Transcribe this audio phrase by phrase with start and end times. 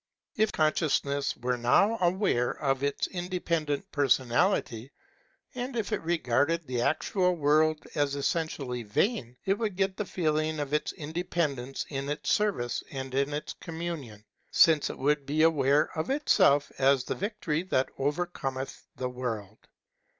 [0.35, 4.89] If consciousness were now aware of its independent person ality,
[5.53, 10.03] and if it regarded the actual world as essentially vain, it ^ would get the
[10.05, 15.43] feeling of its independence in its service and in its communion, since it would be
[15.43, 19.67] aware of itself as the victory that overcometh the world.